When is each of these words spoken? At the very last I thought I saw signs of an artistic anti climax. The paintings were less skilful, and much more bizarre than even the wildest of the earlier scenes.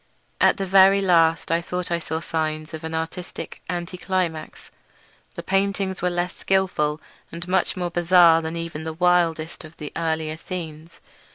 At 0.39 0.57
the 0.57 0.65
very 0.65 0.99
last 0.99 1.51
I 1.51 1.61
thought 1.61 1.91
I 1.91 1.99
saw 1.99 2.21
signs 2.21 2.73
of 2.73 2.83
an 2.83 2.95
artistic 2.95 3.61
anti 3.69 3.97
climax. 3.97 4.71
The 5.35 5.43
paintings 5.43 6.01
were 6.01 6.09
less 6.09 6.35
skilful, 6.35 6.99
and 7.31 7.47
much 7.47 7.77
more 7.77 7.91
bizarre 7.91 8.41
than 8.41 8.55
even 8.57 8.83
the 8.83 8.93
wildest 8.93 9.63
of 9.63 9.77
the 9.77 9.91
earlier 9.95 10.37
scenes. 10.37 10.99